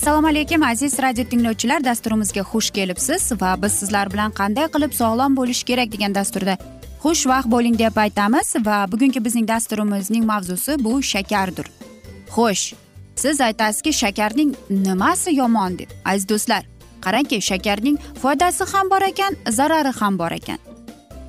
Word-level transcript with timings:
assalomu 0.00 0.28
alaykum 0.28 0.62
aziz 0.62 0.98
radio 1.02 1.24
tinglovchilar. 1.24 1.84
Dasturimizga 1.84 2.40
xush 2.40 2.70
kelibsiz 2.70 3.32
va 3.40 3.62
biz 3.62 3.72
sizlar 3.72 4.12
bilan 4.12 4.32
qanday 4.32 4.68
qilib 4.74 4.92
sog'lom 4.92 5.36
bo'lish 5.36 5.62
kerak 5.68 5.92
degan 5.92 6.14
dasturda 6.14 6.54
xushvaqt 7.02 7.50
bo'ling 7.54 7.78
deb 7.78 7.96
aytamiz 8.04 8.54
va 8.66 8.78
bugungi 8.92 9.24
bizning 9.24 9.48
dasturimizning 9.48 10.24
mavzusi 10.24 10.84
bu 10.84 11.02
shakardir. 11.02 11.66
Xo'sh 12.34 12.74
siz 13.16 13.40
aytasizki 13.40 13.92
shakarning 13.92 14.54
nimasi 14.70 15.36
yomon 15.40 15.78
deb? 15.78 15.90
Aziz 16.04 16.28
do'stlar 16.28 16.62
qarangki 17.04 17.40
shakarning 17.50 17.96
foydasi 18.22 18.64
ham 18.72 18.90
bor 18.90 19.02
ekan 19.12 19.36
zarari 19.58 19.92
ham 20.00 20.18
bor 20.18 20.32
ekan. 20.40 20.69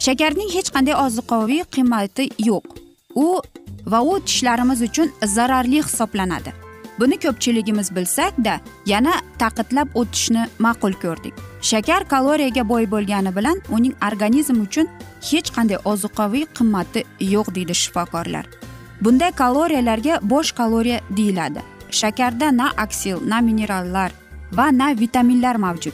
Shakarning 0.06 0.50
hech 0.56 0.70
qanday 0.76 0.96
ozuqaviy 1.06 1.64
qiymati 1.76 2.26
yo'q. 2.50 2.66
U 3.26 3.28
va 3.94 4.00
u 4.12 4.14
tishlarimiz 4.28 4.82
uchun 4.88 5.10
zararli 5.36 5.82
hisoblanadi. 5.88 6.52
Buni 7.00 7.17
ko'pchiligimiz 7.23 7.92
bilsakda 7.95 8.56
yana 8.92 9.14
taqidlab 9.42 9.90
o'tishni 10.02 10.44
ma'qul 10.66 10.95
ko'rdik. 11.04 11.36
Shakar 11.70 12.02
kaloriyaga 12.14 12.64
boy 12.72 12.88
bo'lgani 12.94 13.32
bilan 13.38 13.61
uning 13.78 13.94
organizm 14.08 14.61
uchun 14.66 14.90
hech 15.30 15.52
qanday 15.56 15.80
ozuqaviy 15.92 16.45
qimmati 16.58 17.04
yo'q 17.34 17.52
deydi 17.58 17.76
shifokorlar. 17.82 18.45
Bunday 19.04 19.32
kaloriyalarga 19.42 20.16
bosh 20.32 20.52
kaloriya 20.60 21.00
deyiladi. 21.17 21.61
Shakarda 22.00 22.48
na 22.58 22.72
aksil 22.86 23.17
na 23.32 23.42
minerallar 23.42 24.11
va 24.58 24.66
na 24.72 24.88
vitaminlar 25.04 25.56
mavjud. 25.66 25.94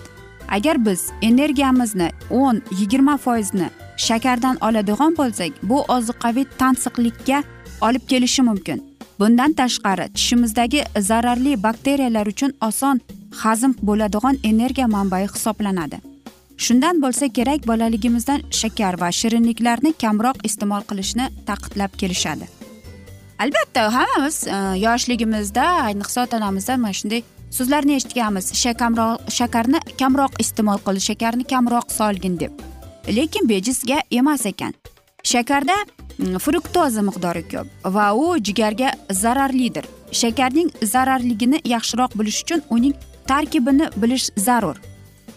Agar 0.56 0.86
biz 0.86 1.02
energiyamizni 1.22 2.10
o'n 2.30 2.62
yigirma 2.80 3.18
foizni 3.18 3.70
shakardan 3.98 4.58
oladigan 4.62 5.16
bo'lsak 5.20 5.52
bu 5.64 5.82
ozuqaviy 5.96 6.46
tansiqlikka 6.60 7.44
olib 7.82 8.04
kelishi 8.08 8.42
mumkin. 8.42 8.84
Bundan 9.20 9.54
tashqari 9.54 10.14
tishimizdagi 10.14 10.84
zararli 11.00 11.64
bakteriyalar 11.64 12.28
uchun 12.28 12.54
oson 12.62 13.02
hazm 13.44 13.72
bo'ladigan 13.82 14.38
energiya 14.44 14.88
manbai 14.88 15.24
hisoblanadi. 15.34 15.98
Shundan 16.58 17.02
bo'lsa 17.02 17.28
kerak 17.38 17.68
bolaligimizdan 17.68 18.42
shakar 18.52 19.02
va 19.02 19.10
shirinliklarni 19.20 19.94
kamroq 20.04 20.38
iste'mol 20.44 20.84
qilishni 20.90 21.26
taqidlab 21.50 21.98
kelishadi. 22.02 22.46
Albatta 23.40 23.94
hammamiz 23.94 24.48
e, 24.48 24.56
yoshligimizda 24.86 25.66
ayniqsa 25.88 26.24
ota 26.24 26.38
onamizdan 26.38 26.80
mana 26.80 26.94
shunday 26.94 27.22
so'zlarni 27.58 27.94
eshitganmiz. 28.00 28.46
Shakamroq 28.64 29.30
shakarni 29.40 29.80
kamroq 30.00 30.42
iste'mol 30.44 30.82
qil 30.88 31.00
shakarni 31.10 31.44
kamroq 31.54 31.94
solgin 32.00 32.40
deb. 32.40 32.77
Lekin 33.08 33.50
bejizga 33.50 34.02
emas 34.12 34.46
ekan. 34.46 34.74
Shakarda 35.24 35.76
mm, 36.18 36.38
fruktoza 36.40 37.02
miqdori 37.02 37.44
ko'p 37.52 37.94
va 37.96 38.14
u 38.16 38.38
jigarga 38.38 38.92
zararlidir. 39.12 39.86
Shakarning 40.12 40.70
zararligini 40.94 41.62
yaxshiroq 41.66 42.20
bilish 42.20 42.44
uchun 42.44 42.62
uning 42.70 42.96
tarkibini 43.28 43.90
bilish 44.02 44.30
zarur. 44.38 44.78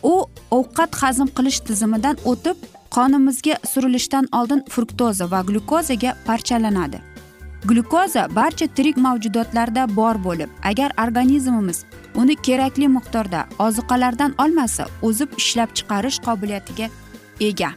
U 0.02 0.14
ovqat 0.50 0.94
hazm 1.02 1.28
qilish 1.36 1.60
tizimidan 1.66 2.16
o'tib 2.24 2.56
qonimizga 2.96 3.56
surilishdan 3.72 4.28
oldin 4.32 4.64
fruktoza 4.68 5.30
va 5.30 5.40
glyukozaga 5.48 6.14
parchalanadi. 6.26 7.00
Glyukoza 7.64 8.28
barcha 8.36 8.66
tirik 8.66 8.96
mavjudotlarda 8.96 9.96
bor 9.96 10.16
bo'lib 10.24 10.50
agar 10.70 10.92
organizmimiz 11.04 11.84
uni 12.14 12.36
kerakli 12.36 12.88
miqdorda 12.88 13.44
ozuqalardan 13.66 14.34
olmasa 14.44 14.86
o'zib 15.08 15.36
ishlab 15.42 15.74
chiqarish 15.80 16.18
qobiliyatiga 16.26 16.88
ega. 17.40 17.72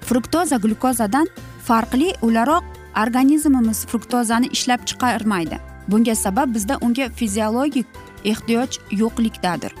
Fruktoza 0.00 0.56
glyukozadan 0.56 1.26
farqli 1.66 2.14
o'laroq 2.22 2.64
organizmimiz 3.02 3.86
fruktozani 3.86 4.48
ishlab 4.56 4.86
chiqarmaydi. 4.86 5.58
Bunga 5.88 6.14
sabab 6.14 6.54
bizda 6.54 6.78
unga 6.80 7.08
fiziologik 7.08 7.86
ehtiyoj 8.24 8.78
yo'qlikdadir. 8.90 9.72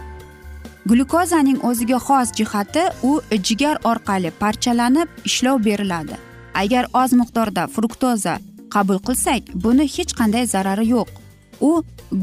Glyukozaning 0.86 1.58
o'ziga 1.68 1.98
xos 2.06 2.32
jihati 2.38 2.84
u 3.02 3.20
jigar 3.48 3.76
orqali 3.84 4.30
parchalanib 4.40 5.08
ishlov 5.24 5.64
beriladi. 5.64 6.16
Agar 6.54 6.84
oz 6.92 7.12
miqdorda 7.20 7.66
fruktoza 7.74 8.38
qabul 8.74 8.98
qilsak 9.06 9.42
buni 9.64 9.86
hech 9.96 10.12
qanday 10.18 10.46
zarari 10.54 10.86
yo'q. 10.94 11.08
U 11.68 11.70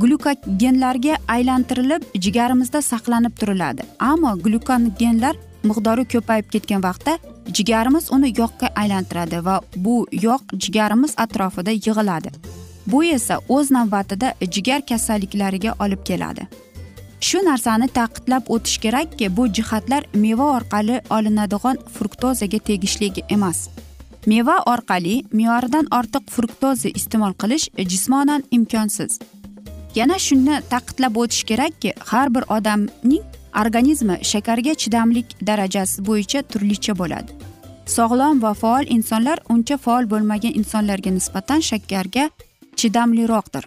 glyukogenlarga 0.02 1.16
aylantirilib 1.36 2.04
jigarimizda 2.24 2.82
saqlanib 2.82 3.34
turiladi. 3.40 3.84
Ammo 4.00 4.32
glyukogenlar 4.46 5.36
miqdori 5.64 6.06
ko'payib 6.14 6.48
ketgan 6.54 6.84
vaqtda 6.84 7.18
jigarimiz 7.58 8.12
uni 8.12 8.34
yog'ga 8.38 8.70
aylantiradi 8.76 9.46
va 9.46 9.62
bu 9.76 10.06
yog' 10.12 10.56
jigarimiz 10.64 11.14
atrofida 11.18 11.72
yig'iladi. 11.72 12.32
Bu 12.88 13.04
esa 13.04 13.40
o'z 13.50 13.72
navbatida 13.72 14.34
jigar 14.56 14.82
kasalliklariga 14.90 15.76
olib 15.80 16.04
keladi. 16.06 16.48
Shu 17.22 17.38
narsani 17.46 17.88
ta'kidlab 17.88 18.44
o'tish 18.56 18.78
kerakki 18.84 19.38
bu 19.38 19.48
jihatlar 19.48 20.04
meva 20.14 20.46
orqali 20.58 21.02
olinadigan 21.10 21.78
fruktozaga 21.96 22.60
tegishli 22.60 23.12
emas. 23.30 23.70
Meva 24.28 24.56
orqali 24.66 25.24
me'yoridan 25.32 25.88
ortiq 26.00 26.24
fruktoza 26.36 26.90
iste'mol 26.90 27.34
qilish 27.42 27.70
jismonan 27.92 28.44
imkonsiz. 28.52 29.20
Yana 29.96 30.20
shuni 30.20 30.62
ta'kidlab 30.70 31.16
o'tish 31.18 31.44
kerakki 31.44 31.94
har 32.00 32.34
bir 32.36 32.44
odamning 32.58 33.24
organizmi 33.62 34.18
shakarga 34.32 34.74
chidamlik 34.74 35.26
darajasi 35.48 36.06
bo'yicha 36.06 36.42
turlicha 36.42 36.94
bo'ladi. 37.02 37.32
Sog'lom 37.86 38.42
va 38.42 38.54
faol 38.54 38.86
insonlar 38.96 39.40
uncha 39.50 39.78
faol 39.78 40.10
bo'lmagan 40.10 40.54
insonlarga 40.60 41.12
nisbatan 41.12 41.60
shakarga 41.60 42.30
chidamliroqdir. 42.76 43.64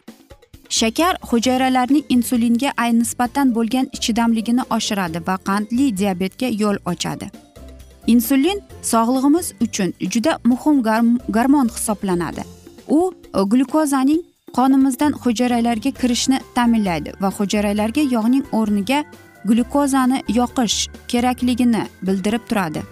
Shakar 0.68 1.16
hujayralarning 1.30 2.04
insulinga 2.08 2.70
nisbatan 2.92 3.54
bo'lgan 3.54 3.86
chidamligini 4.00 4.62
oshiradi 4.76 5.18
va 5.26 5.36
qandli 5.48 5.96
diabetga 5.96 6.48
yo'l 6.62 6.78
ochadi. 6.92 7.26
Insulin 8.06 8.60
sog'lig'imiz 8.82 9.52
uchun 9.60 9.92
juda 10.00 10.38
muhim 10.44 10.82
garmon 11.28 11.68
hisoblanadi. 11.68 12.42
U 12.88 13.14
glyukozaning 13.50 14.22
qonimizdan 14.56 15.12
hujayralarga 15.12 15.90
kirishni 16.00 16.38
ta'minlaydi 16.54 17.12
va 17.20 17.30
hujayralarga 17.38 18.02
yog'ning 18.14 18.44
o'rniga 18.52 19.04
glyukozani 19.44 20.22
yoqish 20.28 20.88
kerakligini 21.08 21.86
bildirib 22.02 22.44
turadi. 22.48 22.82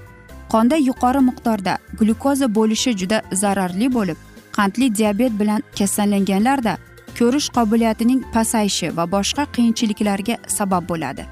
Qonda 0.52 0.76
yuqori 0.76 1.20
miqdorda 1.29 1.79
glyukoza 1.99 2.55
bo'lishi 2.55 2.97
juda 3.00 3.23
zararli 3.32 3.88
bo'lib 3.94 4.17
qandli 4.56 4.94
diabet 4.94 5.32
bilan 5.41 5.62
kasallanganlarda 5.79 6.79
ko'rish 7.19 7.49
qobiliyatining 7.56 8.20
pasayishi 8.35 8.97
va 8.97 9.05
boshqa 9.14 9.44
qiyinchiliklarga 9.55 10.37
sabab 10.56 10.88
bo'ladi. 10.88 11.25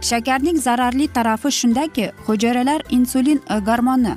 Shakarning 0.00 0.58
zararli 0.66 1.06
tarafi 1.08 1.50
shundaki 1.60 2.10
hujayralar 2.26 2.80
insulin 2.90 3.40
gormoni 3.68 4.14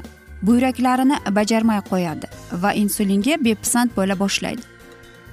buyraklarini 0.47 1.17
bajarmay 1.37 1.79
qo'yadi 1.91 2.27
va 2.63 2.73
insulinga 2.73 3.35
bepisand 3.45 3.89
bo'la 3.97 4.19
boshlaydi. 4.19 4.78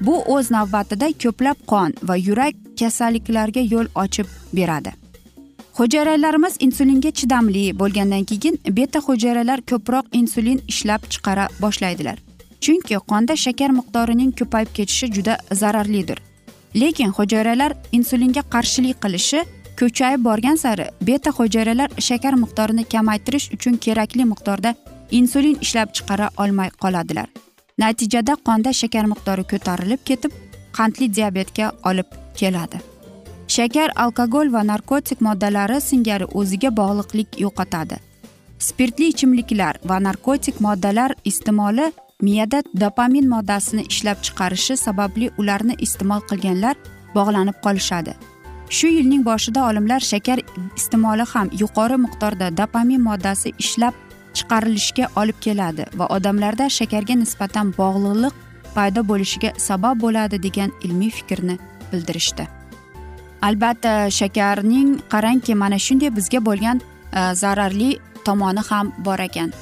Bu 0.01 0.23
o'z 0.35 0.51
navbatida 0.51 1.11
ko'plab 1.23 1.59
qon 1.73 1.95
va 2.03 2.17
yurak 2.17 2.55
kasalliklariga 2.81 3.61
yo'l 3.61 3.89
ochib 3.95 4.27
beradi. 4.53 4.93
Hujayralarimiz 5.79 6.55
insulinga 6.61 7.11
chidamli 7.11 7.79
bo'lgandan 7.79 8.25
keyin 8.25 8.59
beta 8.77 9.01
hujayralar 9.07 9.61
ko'proq 9.71 10.07
insulin 10.13 10.61
ishlab 10.69 11.03
chiqara 11.13 11.49
boshlaydilar. 11.61 12.19
Chunki 12.61 12.97
qonda 13.11 13.37
shakar 13.37 13.71
miqdorining 13.79 14.33
ko'payib 14.39 14.71
ketishi 14.77 15.13
juda 15.17 15.39
zararlidir. 15.53 16.19
Lekin 16.81 17.11
hujayralar 17.19 17.73
insulinga 17.93 18.43
qarshilik 18.55 18.97
qilishi 19.05 19.45
kuchayib 19.79 20.25
borgan 20.25 20.57
sari 20.57 20.87
beta 21.09 21.31
hujayralar 21.31 21.91
shakar 22.09 22.35
miqdorini 22.43 22.85
kamaytirish 22.85 23.51
uchun 23.57 23.77
kerakli 23.77 24.25
miqdorda 24.33 24.75
insulin 25.11 25.59
ishlab 25.61 25.89
chiqara 25.97 26.31
olmay 26.37 26.71
qoladilar. 26.83 27.29
Natijada 27.79 28.35
qonda 28.47 28.73
shakar 28.81 29.05
miqdori 29.13 29.45
ko'tarilib 29.53 30.05
ketib 30.11 30.33
qandli 30.77 31.07
diabetga 31.17 31.67
olib 31.91 32.09
keladi. 32.41 32.79
Shakar 33.57 33.91
alkogol 34.05 34.53
va 34.57 34.63
narkotik 34.73 35.21
moddalari 35.27 35.81
singari 35.81 36.27
o'ziga 36.41 36.71
bog'liqlik 36.81 37.41
yo'qotadi. 37.45 37.97
Spirtli 38.69 39.09
ichimliklar 39.13 39.79
va 39.91 39.99
narkotik 40.07 40.61
moddalar 40.67 41.15
iste'moli 41.31 41.91
miyada 42.27 42.63
dopamin 42.83 43.29
moddasini 43.35 43.85
ishlab 43.93 44.23
chiqarishi 44.27 44.77
sababli 44.87 45.31
ularni 45.41 45.77
iste'mol 45.87 46.25
qilganlar 46.31 46.77
bog'lanib 47.15 47.61
qolishadi. 47.67 48.17
Shu 48.77 48.89
yilning 48.97 49.23
boshida 49.29 49.69
olimlar 49.69 50.01
shakar 50.01 50.39
iste'moli 50.79 51.25
ham 51.33 51.51
yuqori 51.61 51.97
miqdorda 52.05 52.51
dopamin 52.61 53.01
moddasi 53.09 53.53
ishlab 53.65 53.95
chiqarilishga 54.39 55.07
olib 55.21 55.39
keladi 55.47 55.85
va 55.99 56.07
odamlarda 56.17 56.67
shakarga 56.79 57.15
nisbatan 57.23 57.73
bog'liqlik 57.79 58.35
paydo 58.77 59.01
bo'lishiga 59.11 59.51
sabab 59.69 60.01
bo'ladi 60.05 60.43
degan 60.47 60.71
ilmiy 60.87 61.11
fikrni 61.19 61.57
bildirishdi. 61.93 62.49
Albatta 63.43 64.11
shakarning 64.19 64.91
qarangki 65.13 65.55
mana 65.63 65.79
shunday 65.87 66.11
bizga 66.19 66.41
bo'lgan 66.49 66.81
e, 66.81 67.35
zararli 67.43 67.91
tomoni 68.25 68.63
ham 68.69 68.93
bor 69.07 69.19
ekan. 69.29 69.53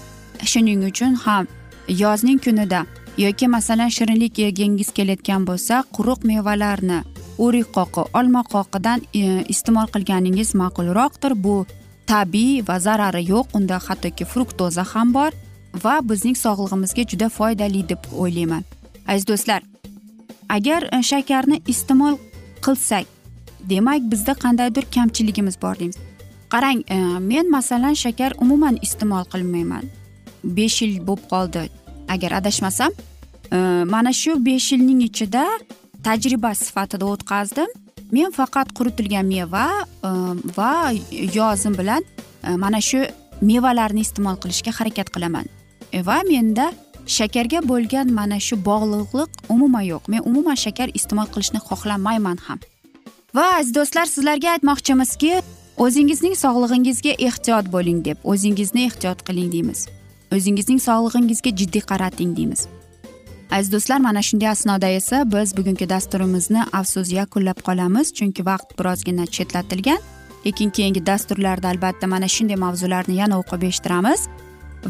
Shuning 0.50 0.84
uchun 0.90 1.14
ham 1.24 1.46
yozning 1.88 2.38
kunida 2.44 2.80
yoki 3.24 3.48
masalan 3.48 3.90
shirinlik 3.96 4.38
yegingiz 4.38 4.90
kelayotgan 4.96 5.46
bo'lsa 5.48 5.84
quruq 5.96 6.20
mevalarni 6.30 6.98
o'rik 7.44 7.68
qoqi 7.76 8.02
olma 8.18 8.42
qoqidan 8.54 8.98
e, 9.14 9.44
iste'mol 9.54 9.88
qilganingiz 9.94 10.54
ma'qulroqdir. 10.60 11.32
Bu 11.44 11.66
tabiiy 12.06 12.62
va 12.68 12.78
zarari 12.86 13.22
yo'q 13.32 13.56
unda 13.58 13.78
hattoki 13.86 14.24
fruktoza 14.24 14.84
ham 14.92 15.14
bor 15.14 15.30
va 15.84 15.94
bizning 16.10 16.36
sog'lig'imizga 16.44 17.04
juda 17.10 17.28
foydali 17.28 17.88
deb 17.88 18.02
o'ylayman. 18.12 18.64
Aziz 19.06 19.26
do'stlar 19.30 19.62
agar 20.48 20.88
e, 20.92 21.02
shakarni 21.02 21.62
iste'mol 21.66 22.18
qilsak 22.64 23.06
demak 23.70 24.02
bizda 24.12 24.34
qandaydir 24.44 24.84
kamchiligimiz 24.94 25.56
bor 25.62 25.78
deymiz. 25.78 25.98
Qarang 26.52 26.80
e, 26.88 26.98
men 27.30 27.50
masalan 27.50 27.94
shakar 28.04 28.32
umuman 28.40 28.78
iste'mol 28.82 29.24
qilmayman. 29.32 29.84
Besh 30.44 30.82
yil 30.82 31.00
bo'lib 31.06 31.24
qoldi. 31.32 31.68
Agar 32.08 32.32
adashmasam 32.40 32.92
e, 33.52 33.56
mana 33.94 34.12
shu 34.12 34.36
besh 34.46 34.72
yilning 34.72 35.00
ichida 35.08 35.44
tajriba 36.04 36.54
sifatida 36.54 37.04
o'tkazdim. 37.12 37.70
Men 38.12 38.30
faqat 38.32 38.72
quritilgan 38.76 39.26
meva 39.26 39.66
e, 40.04 40.10
va 40.56 40.92
yozim 41.34 41.74
bilan 41.78 42.02
e, 42.44 42.56
mana 42.56 42.80
shu 42.80 43.04
mevalarni 43.42 44.00
iste'mol 44.06 44.36
qilishga 44.42 44.72
harakat 44.78 45.10
qilaman. 45.14 45.46
E, 45.92 46.02
va 46.06 46.20
menda 46.28 46.72
shakarga 47.06 47.60
bo'lgan 47.68 48.12
mana 48.12 48.38
shu 48.40 48.56
bog'liqlik 48.68 49.30
umuman 49.48 49.84
yo'q. 49.92 50.08
Men 50.08 50.20
umuman 50.30 50.56
shakar 50.64 50.88
iste'mol 50.94 51.28
qilishni 51.34 51.60
xohlamayman 51.68 52.38
ham. 52.46 52.58
Va 53.34 53.46
aziz 53.58 53.74
do'stlar 53.74 54.06
sizlarga 54.06 54.54
aytmoqchimizki 54.54 55.32
o'zingizning 55.84 56.34
sog'lig'ingizga 56.44 57.12
ehtiyot 57.28 57.66
bo'ling 57.74 58.04
deb 58.08 58.16
o'zingizni 58.32 58.86
ehtiyot 58.88 59.26
qiling 59.26 59.50
deymiz. 59.54 59.88
O'zingizning 60.36 60.80
sog'lig'ingizga 60.88 61.50
jiddiy 61.60 61.84
qarating 61.90 62.36
deymiz. 62.36 62.68
Aziz 63.50 63.72
do'stlar 63.72 63.98
mana 63.98 64.22
shunday 64.22 64.48
asnoda 64.48 64.86
esa 64.86 65.32
biz 65.32 65.56
bugungi 65.56 65.88
dasturimizni 65.88 66.62
afsus 66.72 67.12
yakunlab 67.12 67.58
qolamiz 67.66 68.12
chunki 68.18 68.46
vaqt 68.46 68.78
birozgina 68.78 69.26
chetlatilgan. 69.26 69.98
Lekin 70.46 70.70
keyingi 70.70 71.06
dasturlarda 71.06 71.68
albatta 71.68 72.06
mana 72.06 72.28
shunday 72.28 72.56
mavzularni 72.56 73.14
yana 73.22 73.38
o'qib 73.42 73.62
eshittiramiz. 73.68 74.28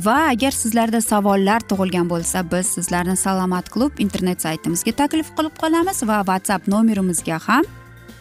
Va 0.06 0.16
agar 0.32 0.50
sizlarda 0.50 1.00
savollar 1.00 1.60
tug'ilgan 1.70 2.08
bo'lsa 2.10 2.42
biz 2.52 2.66
sizlarni 2.66 3.16
salomat 3.16 3.70
klub 3.74 3.92
internet 3.98 4.42
saytimizga 4.42 4.92
taklif 4.92 5.28
qilib 5.36 5.54
qolamiz 5.62 6.02
va 6.08 6.18
whatsapp 6.28 6.68
nomerimizga 6.68 7.38
ham 7.46 7.64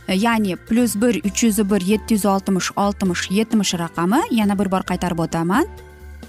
ya'ni 0.08 0.56
plyus 0.56 0.96
bir 1.02 1.16
uch 1.30 1.44
yuz 1.44 1.58
bir 1.72 1.82
yetti 1.82 2.14
yuz 2.14 2.26
oltmish 2.26 2.70
oltmish 2.76 3.32
yetmish 3.32 3.74
raqami 3.74 4.22
yana 4.32 4.60
bir 4.60 4.72
bor 4.72 4.84
qaytarib 4.90 5.20
o'taman. 5.20 5.66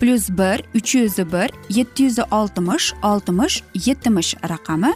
Plyus 0.00 0.29
bir 0.31 0.62
uch 0.79 0.94
yuz 0.94 1.19
bir 1.19 1.50
yetti 1.69 2.02
yuz 2.02 2.19
oltmish 2.31 2.93
oltmish 3.02 3.62
yetmish 3.87 4.35
raqami. 4.49 4.93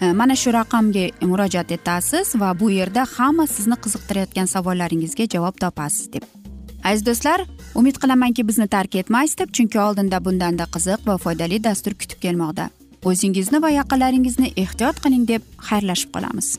Э, 0.00 0.12
mana 0.12 0.36
shu 0.36 0.52
raqamga 0.52 1.04
murojaat 1.22 1.72
etasiz 1.72 2.34
va 2.40 2.60
bu 2.60 2.70
yerda 2.70 3.06
hamma 3.16 3.46
sizni 3.46 3.76
qiziqtirayotgan 3.84 4.46
savollaringizga 4.54 5.24
javob 5.34 5.56
topasiz 5.60 6.12
deb. 6.12 6.22
Aziz 6.84 7.06
do'stlar 7.06 7.40
umid 7.74 7.96
qilamanki 8.02 8.48
bizni 8.48 8.68
tark 8.68 8.94
etmaysiz 8.94 9.38
deb 9.38 9.50
chunki 9.56 9.80
oldinda 9.80 10.24
bundanda 10.24 10.64
qiziq 10.74 11.06
va 11.06 11.18
foydali 11.18 11.64
dastur 11.64 11.94
kutib 12.00 12.20
kelmoqda. 12.24 12.70
O'zingizni 13.04 13.62
va 13.62 13.70
yaqinlaringizni 13.80 14.52
ehtiyot 14.56 15.00
qiling 15.04 15.28
deb 15.28 15.42
xayrlashib 15.68 16.10
qolamiz. 16.16 16.58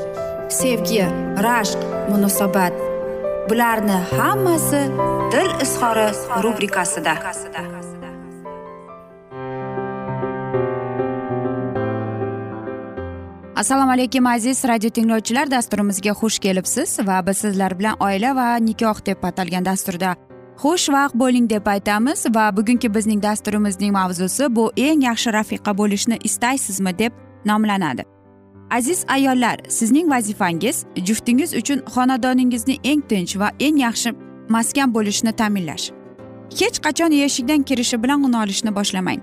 sevgi 0.51 1.03
rashq 1.45 1.79
munosabat. 2.09 2.73
Bularni 3.49 3.97
hammasi 4.17 4.81
dil 5.31 5.51
izhori 5.63 6.07
rubrikasida. 6.43 7.13
Assalomu 13.55 13.91
alaykum 13.91 14.25
aziz 14.25 14.65
radio 14.65 14.89
tinglovchilar. 14.89 15.51
Dasturimizga 15.51 16.11
xush 16.11 16.39
kelibsiz 16.39 16.99
va 17.07 17.21
biz 17.27 17.37
sizlar 17.37 17.79
bilan 17.79 17.95
oila 17.99 18.35
va 18.35 18.47
nikoh 18.57 19.05
deb 19.05 19.23
atalgan 19.23 19.65
dasturda 19.65 20.15
xushvaqt 20.61 21.15
bo'ling 21.15 21.49
deb 21.49 21.67
aytamiz 21.67 22.25
va 22.35 22.49
bugungi 22.57 22.93
bizning 22.95 23.23
dasturimizning 23.23 23.93
mavzusi 23.93 24.55
bu 24.55 24.71
eng 24.77 25.03
yaxshi 25.09 25.33
rafiqa 25.33 25.77
bo'lishni 25.77 26.17
istaysizmi 26.23 26.97
deb 26.99 27.13
nomlanadi. 27.45 28.10
Aziz 28.71 29.05
ayollar 29.07 29.57
sizning 29.69 30.11
vazifangiz 30.11 30.85
juftingiz 30.95 31.53
uchun 31.53 31.79
xonadoningizni 31.79 32.79
eng 32.83 33.01
tinch 33.09 33.39
va 33.39 33.51
eng 33.59 33.77
yaxshi 33.77 34.15
maskan 34.49 34.93
bo'lishini 34.93 35.31
ta'minlash. 35.31 35.91
Hech 36.59 36.77
qachon 36.85 37.11
eshikdan 37.11 37.63
kirishi 37.63 38.03
bilan 38.03 38.19
nolishni 38.21 38.39
olishni 38.43 38.75
boshlamang. 38.75 39.19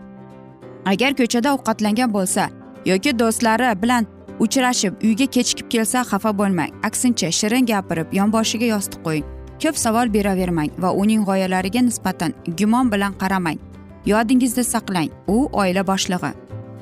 Agar 0.86 1.12
ko'chada 1.20 1.48
ovqatlangan 1.56 2.10
bo'lsa 2.16 2.48
yoki 2.90 3.18
do'stlari 3.18 3.82
bilan 3.82 4.06
uchrashib 4.44 4.92
uyga 5.02 5.26
kechikib 5.26 5.68
kelsa 5.68 6.02
xafa 6.10 6.30
bo'lmang. 6.38 6.70
Aksincha 6.82 7.30
shirin 7.38 7.66
gapirib 7.66 8.08
yonboshiga 8.18 8.66
yostiq 8.74 9.00
qo'ying. 9.06 9.26
Ko'p 9.62 9.76
savol 9.84 10.06
beravermang 10.16 10.70
va 10.82 10.90
uning 11.02 11.22
g'oyalariga 11.28 11.80
nisbatan 11.88 12.32
gumon 12.58 12.92
bilan 12.92 13.12
qaramang. 13.20 13.58
Yodingizda 14.06 14.64
saqlang. 14.64 15.10
U 15.26 15.48
oila 15.52 15.82
boshlig'i. 15.90 16.32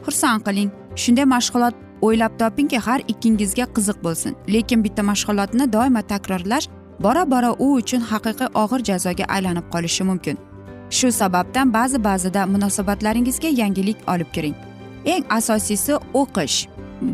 Xursand 0.05 0.41
qiling. 0.47 0.71
Shunday 1.03 1.27
mashg'ulot 1.35 1.86
o'ylab 2.03 2.39
topingki 2.39 2.79
har 2.79 3.01
ikkingizga 3.09 3.67
qiziq 3.77 3.99
bo'lsin. 4.07 4.37
Lekin 4.49 4.85
bitta 4.85 5.03
mashg'ulotni 5.03 5.73
doimo 5.73 6.03
takrorlash 6.03 6.69
bora 7.01 7.31
bora 7.31 7.51
u 7.53 7.73
uchun 7.81 8.01
haqiqiy 8.11 8.49
og'ir 8.63 8.85
jazoga 8.89 9.25
aylanib 9.35 9.67
qolishi 9.75 10.05
mumkin. 10.11 10.37
Shu 10.91 11.13
sababdan 11.13 11.73
ba'zi 11.73 12.05
ba'zida 12.05 12.47
munosabatlaringizga 12.47 13.49
yangilik 13.61 13.99
olib 14.13 14.33
kiring. 14.33 14.55
Eng 15.05 15.25
asosiysi 15.39 15.95
o'qish. 16.15 16.57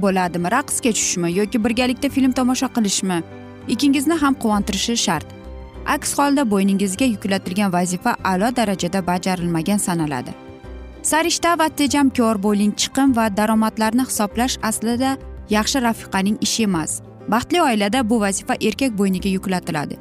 Bo'ladimi 0.02 0.48
raqsga 0.56 0.90
tushishmi 0.96 1.32
yoki 1.38 1.64
birgalikda 1.64 2.08
film 2.08 2.32
tomosha 2.32 2.68
qilishmi? 2.76 3.22
Ikkingizni 3.68 4.14
ham 4.22 4.34
quvontirishi 4.42 4.96
shart. 4.96 5.26
Aks 5.86 6.18
holda 6.18 6.42
bo'yningizga 6.52 7.04
yuklatilgan 7.14 7.72
vazifa 7.72 8.16
a'lo 8.24 8.56
darajada 8.56 9.06
bajarilmagan 9.06 9.76
sanaladi. 9.76 10.32
Sarishta 11.02 11.58
va 11.58 11.68
tejamkor 11.68 12.38
bo'ling 12.42 12.72
chiqim 12.80 13.14
va 13.16 13.26
daromadlarni 13.36 14.04
hisoblash 14.10 14.56
aslida 14.70 15.16
yaxshi 15.50 15.82
rafiqaning 15.86 16.36
ishi 16.46 16.62
emas. 16.62 17.00
Baxtli 17.28 17.62
oilada 17.62 18.10
bu 18.10 18.20
vazifa 18.20 18.54
erkak 18.68 18.92
bo'yniga 18.98 19.28
yuklatiladi. 19.36 19.96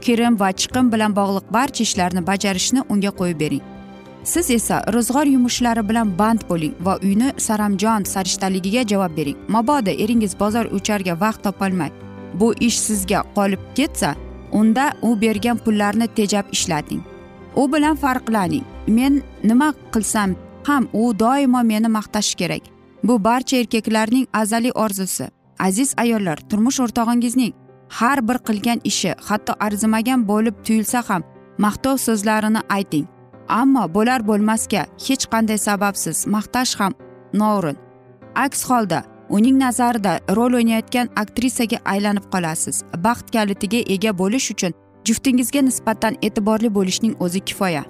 Kirim 0.00 0.40
va 0.40 0.48
chiqim 0.60 0.92
bilan 0.92 1.16
bog'liq 1.18 1.46
barcha 1.56 1.82
ishlarni 1.88 2.26
bajarishni 2.30 2.80
unga 2.88 3.12
qo'yib 3.20 3.40
bering. 3.40 3.62
Siz 4.24 4.50
esa 4.50 4.76
ro'zg'or 4.94 5.26
yumushlari 5.34 5.82
bilan 5.88 6.18
band 6.18 6.42
bo'ling 6.48 6.74
va 6.86 6.94
uyni 7.06 7.28
saramjon 7.46 8.04
sarishtaligiga 8.14 8.82
javob 8.92 9.16
bering. 9.16 9.38
Mabodo 9.48 9.92
eringiz 10.04 10.34
bozor 10.40 10.66
o'charga 10.76 11.14
vaqt 11.20 11.42
topolmay. 11.46 11.90
Bu 12.40 12.48
ish 12.68 12.78
sizga 12.86 13.22
qolib 13.36 13.62
ketsa 13.78 14.14
unda 14.52 14.92
u 15.02 15.20
bergan 15.20 15.58
pullarni 15.64 16.06
tejab 16.18 16.46
ishlating. 16.56 17.02
U 17.56 17.72
bilan 17.72 17.96
farqlaning. 17.96 18.64
Men 18.86 19.22
nima 19.44 19.72
qilsam 19.92 20.36
ham 20.66 20.88
u 20.92 21.18
doimo 21.18 21.62
meni 21.62 21.88
maqtashi 21.88 22.36
kerak. 22.36 22.62
Bu 23.02 23.24
barcha 23.24 23.56
erkaklarning 23.56 24.26
azaliy 24.32 24.72
orzusi. 24.74 25.28
Aziz 25.58 25.94
ayollar 25.96 26.38
turmush 26.48 26.80
o'rtog'ingizning 26.80 27.52
har 27.88 28.28
bir 28.28 28.38
qilgan 28.46 28.80
ishi 28.84 29.14
hatto 29.28 29.52
arzimagan 29.60 30.28
bo'lib 30.28 30.54
tuyulsa 30.64 31.02
ham 31.08 31.22
maqtov 31.58 31.96
so'zlarini 32.06 32.60
ayting. 32.68 33.06
Ammo 33.48 33.94
bo'lar 33.94 34.26
bo'lmasga 34.28 34.82
hech 35.06 35.24
qanday 35.32 35.58
sababsiz 35.58 36.26
maqtash 36.26 36.74
ham 36.80 36.92
noo'rin. 37.32 37.76
Aks 38.34 38.64
holda 38.70 39.02
uning 39.28 39.56
nazarida 39.58 40.12
rol 40.36 40.52
o'ynayotgan 40.58 41.08
aktrisaga 41.22 41.78
aylanib 41.84 42.26
qolasiz. 42.32 42.76
Baxt 43.04 43.26
kalitiga 43.34 43.80
ega 43.94 44.12
bo'lish 44.18 44.50
uchun 44.54 44.72
juftingizga 45.06 45.60
nisbatan 45.68 46.14
e'tiborli 46.22 46.74
bo'lishning 46.74 47.14
o'zi 47.24 47.40
kifoya. 47.40 47.84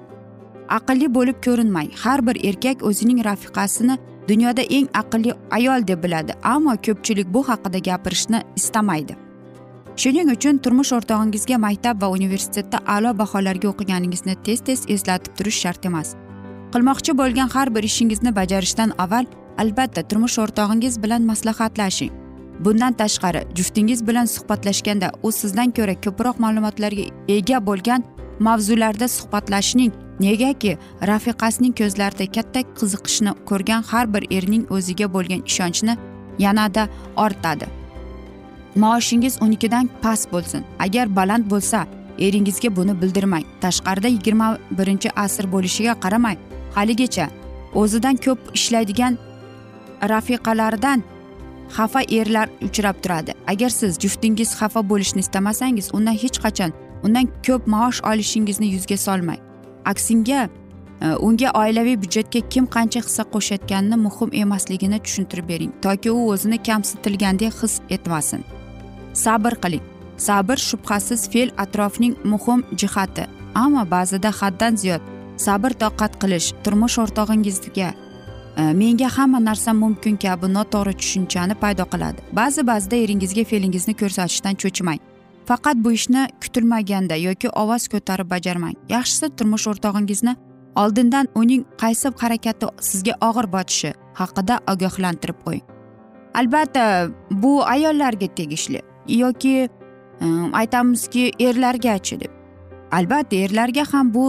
Aqlli 0.79 1.09
bo'lib 1.17 1.39
ko'rinmang 1.47 1.91
har 2.03 2.21
bir 2.27 2.37
erkak 2.49 2.85
o'zining 2.89 3.25
rafiqasini 3.29 3.99
dunyoda 4.29 4.63
eng 4.77 4.89
aqlli 5.01 5.33
ayol 5.59 5.87
deb 5.91 6.05
biladi 6.05 6.33
ammo 6.55 6.75
ko'pchilik 6.87 7.35
bu 7.35 7.49
haqida 7.49 7.79
gapirishni 7.89 8.43
istamaydi. 8.57 9.17
Shuning 9.97 10.31
uchun 10.37 10.59
turmush 10.65 10.93
o'rtog'ingizga 10.97 11.57
maktab 11.67 12.03
va 12.03 12.09
universitetda 12.17 12.79
a'lo 12.95 13.11
baholarga 13.19 13.69
o'qiganingizni 13.73 14.35
tez 14.47 14.61
tez 14.69 14.85
eslatib 14.95 15.33
turish 15.39 15.59
shart 15.65 15.87
emas. 15.91 16.15
Qilmoqchi 16.73 17.13
bo'lgan 17.21 17.49
har 17.55 17.75
bir 17.75 17.83
ishingizni 17.91 18.31
bajarishdan 18.41 18.91
avval 19.05 19.27
albatta 19.63 20.03
turmush 20.09 20.39
o'rtog'ingiz 20.45 21.03
bilan 21.03 21.23
maslahatlashing. 21.31 22.13
Bundan 22.65 22.93
tashqari 22.93 23.43
juftingiz 23.57 24.07
bilan 24.09 24.27
suhbatlashganda 24.35 25.09
u 25.23 25.33
sizdan 25.33 25.71
ko'ra 25.77 25.95
ko'proq 26.05 26.37
ma'lumotlarga 26.45 27.05
ega 27.37 27.59
bo'lgan 27.69 28.05
mavzularda 28.47 29.09
suhbatlashning 29.17 29.93
negaki 30.27 30.73
rafiqasining 31.11 31.75
ko'zlarida 31.81 32.27
katta 32.37 32.61
qiziqishni 32.79 33.33
ko'rgan 33.49 33.83
har 33.91 34.07
bir 34.15 34.23
erning 34.37 34.65
o'ziga 34.77 35.07
bo'lgan 35.15 35.43
ishonchni 35.51 35.95
yanada 36.39 36.89
ortadi 37.27 37.67
maoshingiz 38.77 39.39
unikidan 39.43 39.91
past 40.03 40.33
bo'lsin. 40.33 40.65
Agar 40.79 41.17
baland 41.17 41.51
bo'lsa 41.51 41.87
eringizga 42.19 42.77
buni 42.77 43.03
bildirmang. 43.03 43.45
Tashqarida 43.61 44.09
yigirma 44.09 44.59
birinchi 44.79 45.11
asr 45.17 45.53
bo'lishiga 45.53 45.95
qaramay 46.01 46.37
haligacha 46.75 47.29
o'zidan 47.75 48.17
ko'p 48.17 48.39
ishlaydigan 48.55 49.19
rafiqalaridan 50.03 51.03
xafa 51.77 52.01
erlar 52.19 52.49
uchrab 52.63 52.97
turadi. 53.03 53.33
Agar 53.47 53.69
siz 53.69 53.99
juftingiz 53.99 54.51
xafa 54.61 54.89
bo'lishni 54.91 55.21
istamasangiz 55.21 55.95
undan 55.95 56.15
hech 56.15 56.39
qachon 56.45 56.73
undan 57.03 57.27
ko'p 57.47 57.67
maosh 57.67 58.01
olishingizni 58.11 58.67
yuzga 58.75 58.97
solmang. 58.97 59.50
Aksinga 59.85 60.49
e, 61.01 61.15
unga 61.27 61.51
oilaviy 61.63 61.97
byudjetga 62.03 62.41
kim 62.49 62.67
qancha 62.67 63.01
hissa 63.07 63.25
qo'shayotganini 63.35 63.97
muhim 64.07 64.31
emasligini 64.43 64.99
tushuntirib 65.05 65.49
bering. 65.49 65.73
Toki 65.83 66.11
u 66.11 66.29
o'zini 66.33 66.59
kamsitilgandek 66.69 67.55
his 67.63 67.81
etmasin. 67.91 68.45
Sabr 69.13 69.55
qiling. 69.63 69.85
Sabr 70.17 70.57
shubhasiz 70.69 71.29
fe'l 71.33 71.51
atrofning 71.65 72.15
muhim 72.25 72.65
jihati. 72.81 73.25
Ammo 73.55 73.85
ba'zida 73.91 74.31
haddan 74.41 74.77
ziyod 74.77 75.03
sabr 75.47 75.73
toqat 75.83 76.19
qilish 76.23 76.53
turmush 76.65 76.99
o'rtog'ingizga 77.03 77.91
e, 78.61 78.63
menga 78.81 79.09
hamma 79.17 79.41
narsa 79.49 79.73
mumkin 79.83 80.17
kabi 80.25 80.47
noto'g'ri 80.57 80.95
tushunchani 81.01 81.55
paydo 81.63 81.85
qiladi. 81.93 82.21
Ba'zi 82.41 82.67
ba'zida 82.73 82.97
eringizga 83.05 83.45
fe'lingizni 83.51 83.95
ko'rsatishdan 84.03 84.61
cho'chimang. 84.63 85.01
Faqat 85.51 85.77
bu 85.85 85.93
ishni 85.93 86.23
kutilmaganda 86.43 87.17
yoki 87.29 87.49
ovoz 87.63 87.89
ko'tarib 87.93 88.31
bajarmang. 88.31 88.75
Yaxshisi 88.95 89.27
turmush 89.37 89.67
o'rtog'ingizni 89.71 90.35
oldindan 90.83 91.27
uning 91.41 91.63
qaysi 91.83 92.09
harakati 92.23 92.67
sizga 92.89 93.15
og'ir 93.29 93.47
botishi 93.55 93.91
haqida 94.21 94.55
ogohlantirib 94.73 95.39
qo'ying. 95.47 95.65
Albatta 96.41 96.85
bu 97.43 97.53
ayollarga 97.75 98.29
tegishli 98.39 98.81
yoki 99.23 99.55
ehm, 100.21 100.55
aytamizki 100.61 101.25
erlargachi 101.49 102.21
deb. 102.21 102.33
Albatta 102.99 103.37
erlarga 103.37 103.85
ham 103.93 104.15
bu 104.15 104.27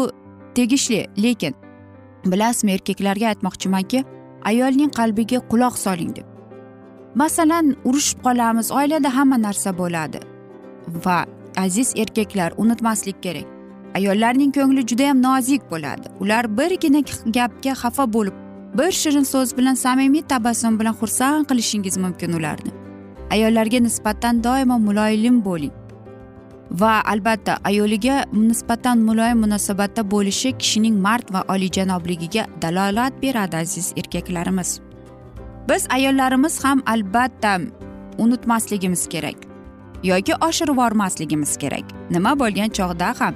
tegishli 0.56 1.06
lekin 1.24 1.54
bilasizmi 2.26 2.72
erkaklarga 2.78 3.28
aytmoqchimanki 3.32 4.04
ayolning 4.50 4.92
qalbiga 5.00 5.40
quloq 5.52 5.78
soling 5.86 6.16
deb. 6.16 6.28
Masalan 7.16 7.76
urushib 7.86 8.20
qolamiz 8.26 8.72
oilada 8.72 9.10
hamma 9.18 9.38
narsa 9.48 9.78
bo'ladi. 9.78 10.31
Va 10.88 11.26
aziz 11.58 11.94
erkaklar 11.96 12.54
unutmaslik 12.58 13.24
kerak. 13.24 13.46
Ayollarning 13.96 14.54
ko'ngli 14.56 14.88
judayam 14.88 15.22
nozik 15.24 15.62
bo'ladi. 15.72 16.08
Ular 16.20 16.58
birgina 16.58 17.02
gapga 17.26 17.74
xafa 17.74 18.14
bo'lib 18.14 18.34
bir 18.78 18.92
shirin 18.92 19.24
so'z 19.24 19.58
bilan 19.58 19.76
samimiy 19.76 20.22
tabassum 20.22 20.80
bilan 20.80 20.96
xursand 21.02 21.46
qilishingiz 21.50 21.98
mumkin 21.98 22.34
ularni. 22.34 22.72
Ayollarga 23.32 23.80
nisbatan 23.80 24.44
doimo 24.44 24.80
muloyim 24.80 25.46
bo'ling. 25.46 25.74
Va 26.72 27.02
albatta 27.06 27.58
ayoliga 27.64 28.26
nisbatan 28.34 29.00
muloyim 29.00 29.40
munosabatda 29.44 30.12
bo'lishi 30.12 30.58
kishining 30.58 30.96
mard 30.96 31.34
va 31.34 31.44
oliyjanobligiga 31.54 32.48
dalolat 32.62 33.14
beradi 33.22 33.58
aziz 33.58 33.94
erkaklarimiz. 33.98 34.80
Biz 35.70 35.88
ayollarimiz 35.90 36.64
ham 36.64 36.84
albatta 36.86 37.60
unutmasligimiz 38.18 39.08
kerak. 39.08 39.51
Yoki 40.04 40.36
oshirib 40.36 40.74
yubormasligimiz 40.74 41.58
kerak. 41.58 41.86
Nima 42.10 42.40
bo'lgan 42.40 42.70
chog'da 42.70 43.14
ham. 43.20 43.36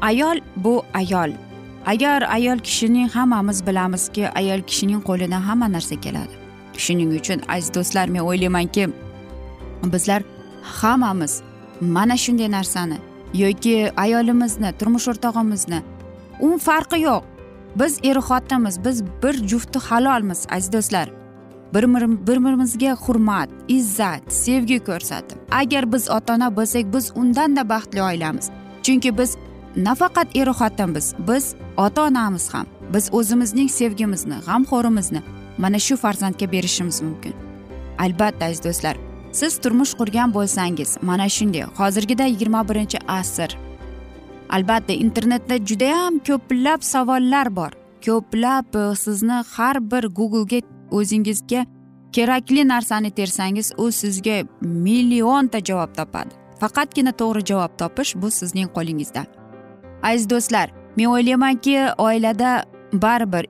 Ayol 0.00 0.40
bu 0.56 0.82
ayol. 0.94 1.30
Agar 1.86 2.22
ayol 2.22 2.58
kishining 2.58 3.08
hammamiz 3.10 3.66
bilamizki 3.66 4.28
ayol 4.28 4.60
kishining 4.62 5.02
qo'lidan 5.08 5.42
hamma 5.48 5.68
narsa 5.72 6.00
keladi. 6.00 6.34
Shuning 6.84 7.10
uchun 7.20 7.40
aziz 7.48 7.74
do'stlar 7.74 8.08
men 8.08 8.20
o'ylaymanki 8.20 8.88
bizlar 9.92 10.22
hammamiz 10.62 11.42
mana 11.80 12.16
shunday 12.16 12.50
narsani 12.50 12.98
yoki 13.34 13.92
ayolimizni 13.96 14.72
turmush 14.78 15.08
o'rtog'imizni 15.12 15.82
u 16.40 16.58
farqi 16.58 16.98
yo'q. 17.08 17.22
Biz 17.76 17.98
er 18.04 18.16
xotinmiz 18.28 18.84
biz 18.84 19.04
bir 19.22 19.34
jufti 19.48 19.78
halolmiz 19.78 20.46
aziz 20.50 20.72
do'stlar. 20.72 21.21
Bir 21.74 21.84
birimizga 22.26 22.92
hurmat 23.04 23.50
izzat 23.68 24.32
sevgi 24.32 24.78
ko'rsatib. 24.78 25.38
Agar 25.50 25.92
biz 25.92 26.10
ota 26.10 26.34
ona 26.34 26.56
bo'lsak 26.56 26.94
biz 26.94 27.12
undanda 27.16 27.68
baxtli 27.68 28.02
oilamiz. 28.02 28.50
Chunki 28.82 29.18
biz 29.18 29.36
nafaqat 29.76 30.36
er 30.36 30.48
xotinmiz 30.48 31.14
biz 31.28 31.54
ota 31.76 32.02
onamiz 32.02 32.54
ham. 32.54 32.66
Biz 32.94 33.08
o'zimizning 33.12 33.70
sevgimizni 33.70 34.36
g'amxo'rimizni 34.46 35.22
mana 35.58 35.78
shu 35.78 35.96
farzandga 35.96 36.52
berishimiz 36.52 37.02
mumkin. 37.02 37.34
Albatta 37.98 38.44
aziz 38.46 38.64
do'stlar 38.64 38.96
siz 39.32 39.58
turmush 39.58 39.92
qurgan 40.00 40.32
bo'lsangiz 40.36 40.90
mana 41.02 41.28
shunday 41.28 41.64
hozirgida 41.78 42.24
yigirma 42.24 42.68
birinchi 42.68 42.98
asr. 43.08 43.50
Albatta 44.56 44.92
internetda 44.92 45.56
judayam 45.68 46.18
ko'plab 46.28 46.80
savollar 46.92 47.56
bor. 47.56 47.72
Ko'plab 48.06 48.76
e, 48.76 48.96
sizni 48.96 49.38
har 49.54 49.76
bir 49.90 50.04
googlega 50.18 50.60
o'zingizga 50.98 51.66
kerakli 52.12 52.68
narsani 52.68 53.10
tersangiz 53.10 53.72
u 53.78 53.92
sizga 53.92 54.36
millionta 54.60 55.58
javob 55.68 55.94
topadi. 55.96 56.34
Faqatgina 56.60 57.12
to'g'ri 57.20 57.44
javob 57.50 57.78
topish 57.78 58.16
bu 58.16 58.30
sizning 58.30 58.68
qo'lingizda. 58.76 59.22
Aziz 60.02 60.30
do'stlar 60.30 60.70
men 60.96 61.06
o'ylaymanki 61.14 61.76
oilada 61.98 62.64
baribir 62.92 63.46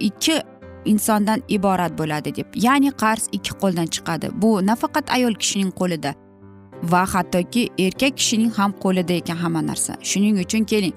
ikki 0.00 0.40
insondan 0.84 1.42
iborat 1.48 1.98
bo'ladi 1.98 2.34
deb 2.36 2.46
ya'ni 2.66 2.90
qarz 3.02 3.28
ikki 3.32 3.52
qo'ldan 3.62 3.86
chiqadi. 3.94 4.26
Bu 4.42 4.66
nafaqat 4.66 5.10
ayol 5.16 5.34
kishining 5.34 5.72
qo'lida 5.80 6.14
va 6.82 7.02
hattoki 7.14 7.62
erkak 7.78 8.16
kishining 8.16 8.52
ham 8.58 8.72
qo'lida 8.84 9.12
ekan 9.20 9.36
hamma 9.44 9.62
narsa. 9.66 9.92
Shuning 10.10 10.38
uchun 10.44 10.64
keling 10.64 10.94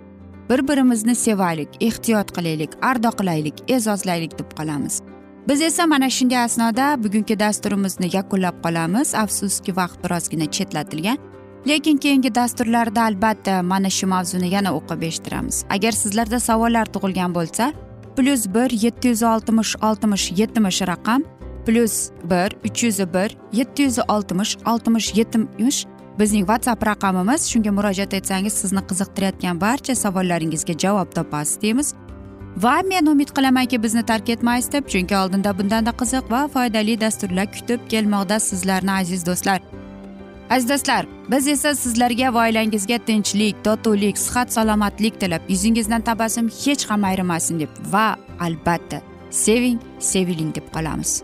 bir 0.50 0.68
birimizni 0.68 1.16
sevaylik 1.16 1.70
ehtiyot 1.88 2.32
qilaylik 2.38 2.72
ardoqlaylik 2.82 3.56
e'zozlaylik 3.68 4.40
deb 4.40 4.50
qolamiz. 4.58 5.02
Biz 5.48 5.62
esa 5.62 5.88
mana 5.88 6.10
shunday 6.10 6.44
asnoda 6.44 7.04
bugungi 7.04 7.40
dasturimizni 7.40 8.10
yakunlab 8.14 8.64
qolamiz. 8.64 9.16
Afsuski 9.16 9.76
vaqt 9.76 10.04
birozgina 10.04 10.52
chetlatilgan 10.52 11.18
lekin 11.68 11.98
keyingi 11.98 12.36
dasturlarda 12.36 13.04
albatta 13.04 13.64
mana 13.64 13.90
shu 13.90 14.08
mavzuni 14.08 14.50
yana 14.50 14.74
o'qib 14.74 15.02
eshittiramiz. 15.02 15.66
Agar 15.70 15.92
sizlarda 15.92 16.40
savollar 16.40 16.86
tug'ilgan 16.86 17.36
bo'lsa 17.36 17.74
plyus 18.18 18.48
bir 18.56 18.70
yetti 18.86 19.08
yuz 19.08 19.24
oltmish 19.24 19.76
oltmish 19.82 20.32
yetmish 20.40 20.82
raqam 20.82 21.24
plyus 21.66 22.10
bir 22.32 22.50
uch 22.70 22.84
yuz 22.84 23.00
bir 23.00 23.38
yetti 23.54 23.84
yuz 23.84 23.98
oltmish 24.08 24.58
oltmish 24.66 25.16
yetmish 25.18 25.86
bizning 26.20 26.46
whatsapp 26.48 26.86
raqamimiz. 26.88 27.50
Shunga 27.52 27.72
murojaat 27.72 28.14
etsangiz 28.14 28.54
sizni 28.54 28.82
qiziqtirayotgan 28.90 29.62
barcha 29.62 29.96
savollaringizga 29.96 30.74
javob 30.84 31.10
topasiz 31.16 31.62
deymiz. 31.62 31.94
Va 32.58 32.82
men 32.88 33.06
umid 33.06 33.30
qilamanki 33.36 33.84
bizni 33.84 34.04
tark 34.06 34.30
etmaysiz 34.30 34.72
deb 34.72 34.88
chunki 34.94 35.18
oldinda 35.18 35.58
bundanda 35.58 35.92
qiziq 36.02 36.32
va 36.32 36.48
foydali 36.54 37.00
dasturlar 37.02 37.52
kutib 37.56 37.90
kelmoqda 37.90 38.40
sizlarni 38.40 38.92
aziz 38.92 39.26
do'stlar. 39.26 39.60
Aziz 40.50 40.70
do'stlar 40.70 41.06
biz 41.32 41.48
esa 41.48 41.76
sizlarga 41.76 42.34
va 42.34 42.48
oilangizga 42.48 42.98
tinchlik 43.10 43.64
totuvlik 43.68 44.18
sihat 44.18 44.54
salomatlik 44.54 45.20
tilab 45.20 45.44
yuzingizdan 45.50 46.02
tabassum 46.02 46.50
hech 46.64 46.90
ham 46.90 47.04
ayrimasin 47.04 47.60
deb 47.60 47.72
va 47.94 48.08
albatta 48.40 49.02
seving 49.32 49.80
seviling 50.00 50.56
deb 50.56 50.68
qolamiz. 50.76 51.24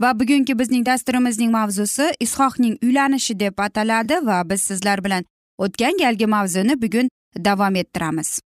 Va 0.00 0.20
bugungi 0.20 0.58
bizning 0.58 0.86
dasturimizning 0.86 1.50
mavzusi 1.52 2.06
ishoqning 2.26 2.78
uylanishi 2.84 3.40
deb 3.40 3.58
ataladi 3.58 4.16
va 4.28 4.38
biz 4.50 4.62
sizlar 4.62 5.04
bilan 5.04 5.24
o'tgan 5.58 5.98
galgi 6.02 6.26
mavzuni 6.26 6.82
bugun 6.82 7.10
davom 7.44 7.74
ettiramiz. 7.82 8.40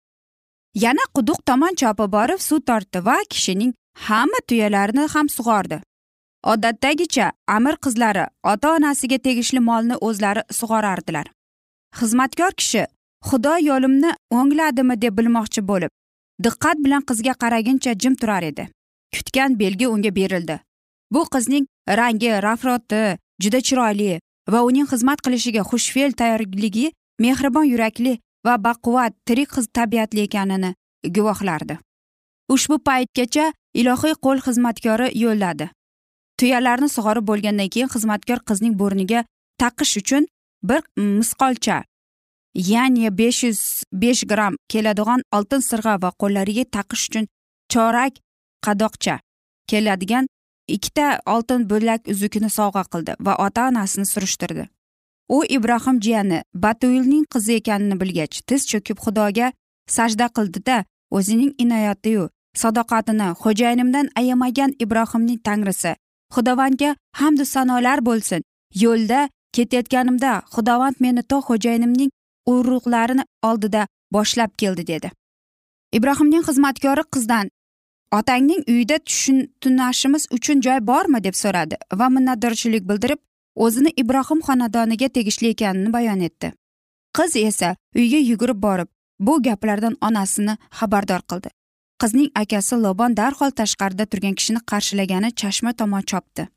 Yana 0.75 1.05
quduq 1.15 1.39
tomon 1.45 1.75
chopib 1.81 2.11
borib 2.17 2.39
suv 2.47 2.59
tortdi 2.69 3.05
va 3.05 3.17
kishining 3.29 3.73
hamma 4.07 4.39
tuyalarini 4.47 5.07
ham 5.13 5.29
sug'ordi. 5.37 5.81
Odatdagicha 6.43 7.31
amir 7.47 7.75
qizlari 7.85 8.25
ota 8.53 8.73
onasiga 8.75 9.17
tegishli 9.17 9.59
molni 9.59 9.95
o'zlari 10.07 10.43
sug'orardilar. 10.59 11.27
Xizmatkor 11.99 12.51
kishi 12.59 12.85
xudo 13.29 13.53
yo'limni 13.69 14.11
o'ngladimi? 14.39 15.01
deb 15.01 15.17
bilmoqchi 15.17 15.67
bo'lib 15.67 15.91
diqqat 16.45 16.77
bilan 16.85 17.01
qizga 17.09 17.33
qaraguncha 17.43 17.91
jim 18.01 18.15
turar 18.15 18.43
edi. 18.43 18.69
Kutgan 19.15 19.59
belgi 19.59 19.87
unga 19.87 20.15
berildi. 20.15 20.59
Bu 21.13 21.25
qizning 21.33 21.65
rangi 21.99 22.31
rafroti 22.47 23.03
juda 23.43 23.59
chiroyli 23.67 24.19
va 24.53 24.59
uning 24.69 24.87
xizmat 24.91 25.19
qilishiga 25.25 25.63
xushfe'l 25.71 26.11
tayyorligi 26.19 26.91
mehribon 27.23 27.67
yurakli 27.73 28.13
va 28.45 28.57
baquvvat 28.67 29.13
tirik 29.27 29.49
qiz 29.55 29.65
tabiatli 29.77 30.21
ekanini 30.27 30.71
guvohlardi. 31.15 31.77
Ushbu 32.53 32.75
paytgacha 32.87 33.45
ilohiy 33.81 34.15
qo'l 34.25 34.39
xizmatkori 34.47 35.07
yo'lladi. 35.23 35.69
Tuyalarni 36.39 36.89
sug'orib 36.95 37.25
bo'lgandan 37.29 37.69
keyin 37.73 37.91
xizmatkor 37.93 38.39
qizning 38.49 38.73
burniga 38.79 39.23
taqish 39.61 39.95
uchun 40.01 40.27
bir 40.69 40.81
misqolcha 40.97 41.83
ya'ni 42.55 43.17
besh 43.17 43.43
yuz 43.43 43.83
besh 43.93 44.23
gramm 44.31 44.55
keladigan 44.71 45.21
oltin 45.37 45.61
sirg'a 45.69 45.95
va 46.03 46.11
qo'llariga 46.21 46.65
taqish 46.77 47.03
uchun 47.09 47.25
chorak 47.73 48.13
qadoqcha 48.65 49.15
keladigan 49.71 50.27
ikkita 50.67 51.21
oltin 51.25 51.69
bo'lak 51.69 52.07
uzukni 52.13 52.49
sovg'a 52.49 52.83
qildi 52.93 53.15
va 53.25 53.35
ota 53.45 53.67
onasini 53.67 54.05
surishtirdi. 54.05 54.67
U 55.29 55.43
ibrohim 55.57 55.99
jiyani 56.05 56.43
batuilning 56.53 57.25
qizi 57.33 57.53
ekanini 57.61 57.99
bilgach 58.01 58.41
tiz 58.47 58.67
cho'kib 58.71 58.97
xudoga 59.05 59.51
sajda 59.97 60.27
qildida 60.37 60.77
o'zining 61.17 61.51
inoyatiyu 61.63 62.29
sadoqatini 62.61 63.27
xo'jayinimdan 63.43 64.09
ayamagan 64.21 64.71
ibrohimning 64.83 65.39
tangrisi 65.47 65.93
xudovandga 66.35 66.95
hamdu 67.19 67.45
sanolar 67.45 67.99
bo'lsin 68.09 68.41
yo'lda 68.83 69.29
ketayotganimda 69.55 70.31
xudovand 70.55 70.97
meni 71.05 71.23
to 71.23 71.37
xo'jayinimning 71.47 72.11
urug'larini 72.53 73.23
oldida 73.49 73.87
boshlab 74.15 74.51
keldi 74.61 74.87
dedi. 74.87 75.09
Ibrohimning 75.97 76.43
xizmatkori 76.47 77.03
qizdan 77.13 77.49
otangning 78.11 78.63
uyida 78.67 78.97
tunashimiz 79.61 80.27
uchun 80.31 80.61
joy 80.61 80.79
bormi? 80.87 81.23
deb 81.23 81.35
so'radi 81.43 81.75
va 81.99 82.09
minnatdorchilik 82.09 82.83
bildirib 82.89 83.19
o'zini 83.55 83.91
ibrohim 84.01 84.41
xonadoniga 84.47 85.09
tegishli 85.09 85.47
ekanini 85.53 85.93
bayon 85.93 86.19
etdi. 86.19 86.53
Qiz 87.17 87.35
esa 87.35 87.75
uyga 87.95 88.17
yugurib 88.17 88.61
borib 88.67 88.89
bu 89.19 89.41
gaplardan 89.43 89.97
onasini 90.01 90.57
xabardor 90.79 91.21
qildi. 91.29 91.49
Qizning 92.01 92.29
akasi 92.35 92.75
lobon 92.85 93.17
darhol 93.17 93.51
tashqarida 93.59 94.05
turgan 94.05 94.35
kishini 94.39 94.61
qarshilagani 94.71 95.29
chashma 95.41 95.73
tomon 95.73 96.01
chopdi. 96.11 96.47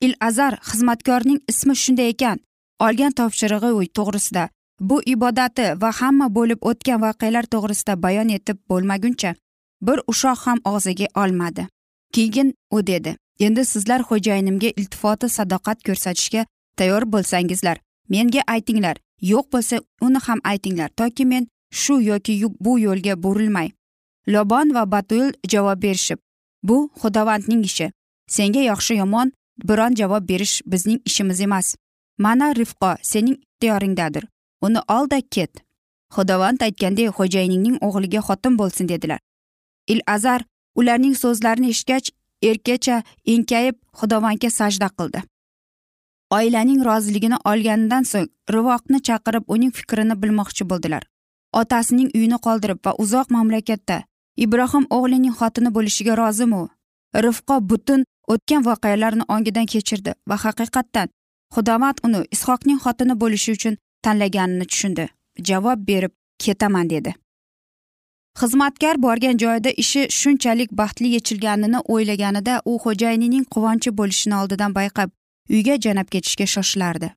Il 0.00 0.14
azar 0.20 0.58
xizmatkorning 0.70 1.38
ismi 1.48 1.74
shunday 1.82 2.08
ekan 2.14 2.38
olgan 2.86 3.12
topshirig'i 3.18 3.70
uy 3.78 3.86
to'g'risida 3.98 4.48
bu 4.88 4.96
ibodati 5.14 5.66
va 5.82 5.90
hamma 6.00 6.26
bo'lib 6.38 6.60
o'tgan 6.70 6.98
voqealar 7.04 7.46
to'g'risida 7.54 7.94
bayon 8.04 8.28
etib 8.36 8.58
bo'lmaguncha 8.70 9.34
bir 9.86 9.98
ushoq 10.06 10.38
ham 10.46 10.58
og'ziga 10.64 11.06
olmadi. 11.22 11.68
Keyin 12.12 12.54
u 12.70 12.86
dedi 12.86 13.16
endi 13.40 13.64
sizlar 13.64 14.00
xo'jayinimga 14.08 14.70
iltifoti 14.76 15.28
sadoqat 15.28 15.78
ko'rsatishga 15.86 16.46
tayyor 16.76 17.02
bo'lsangizlar 17.12 17.76
menga 18.08 18.42
aytinglar. 18.46 18.96
Yo'q 19.20 19.46
bo'lsa 19.52 19.76
uni 20.00 20.18
ham 20.26 20.40
aytinglar 20.44 20.88
toki 20.88 21.24
men 21.24 21.46
shu 21.70 22.00
yoki 22.02 22.34
bu 22.60 22.78
yo'lga 22.78 23.22
burilmay. 23.22 23.68
Lobon 24.28 24.74
va 24.74 24.90
batuil 24.92 25.32
javob 25.52 25.82
berishib 25.82 26.18
bu 26.62 26.90
xudovandning 27.00 27.64
ishi. 27.64 27.90
Senga 28.28 28.60
yaxshi 28.60 28.94
yomon 28.94 29.32
biron 29.68 29.94
javob 29.94 30.28
berish 30.28 30.62
bizning 30.66 31.00
ishimiz 31.04 31.40
emas. 31.40 31.76
Mana 32.18 32.54
rifqo 32.54 32.96
sening 33.02 33.36
ixtiyoringdadir. 33.36 34.24
Uni 34.62 34.80
ol 34.88 35.10
da 35.10 35.20
ket. 35.30 35.52
Xudovand 36.14 36.62
aytgandek 36.66 37.14
xo'jayiningning 37.16 37.76
o'g'liga 37.86 38.20
xotin 38.28 38.58
bo'lsin 38.58 38.88
dedilar. 38.88 39.20
Il 39.86 40.00
azar 40.06 40.44
ularning 40.74 41.14
so'zlarini 41.22 41.68
eshitgach 41.74 42.10
erkacha 42.50 43.02
enkayib 43.34 43.76
xudovandga 43.98 44.50
sajda 44.50 44.88
qildi. 44.98 45.22
Oilaning 46.36 46.80
roziligini 46.88 47.38
olganidan 47.50 48.04
so'ng 48.12 48.28
rivoqni 48.54 48.98
chaqirib 49.08 49.44
uning 49.54 49.72
fikrini 49.78 50.14
bilmoqchi 50.22 50.68
bo'ldilar. 50.70 51.02
Otasining 51.60 52.08
uyini 52.16 52.38
qoldirib 52.46 52.78
va 52.86 52.92
uzoq 53.04 53.26
mamlakatda 53.36 53.98
ibrohim 54.44 54.84
o'g'lining 54.96 55.34
xotini 55.40 55.70
bo'lishiga 55.76 56.16
rozimi 56.22 56.62
rifqo 57.24 57.56
butun 57.70 58.04
o'tgan 58.32 58.62
voqealarni 58.68 59.24
ongidan 59.34 59.66
kechirdi 59.72 60.14
va 60.28 60.36
haqiqatdan 60.44 61.08
xudovand 61.54 61.98
uni 62.06 62.20
ishoqning 62.36 62.78
xotini 62.84 63.14
bo'lishi 63.22 63.50
uchun 63.56 63.74
tanlaganini 64.04 64.66
tushundi. 64.70 65.04
Javob 65.48 65.78
berib 65.88 66.12
ketaman 66.44 66.90
dedi. 66.90 67.14
Xizmatkar 68.40 69.02
borgan 69.02 69.36
joyida 69.42 69.70
ishi 69.82 70.02
shunchalik 70.18 70.70
baxtli 70.80 71.08
yechilganini 71.16 71.80
o'ylaganida 71.94 72.54
u 72.70 72.78
xo'jayinining 72.84 73.44
quvonchi 73.54 73.90
bo'lishini 73.98 74.34
oldidan 74.40 74.74
bayqab 74.78 75.10
uyga 75.50 75.76
jo'nab 75.84 76.08
ketishga 76.14 76.46
shoshilardi. 76.54 77.08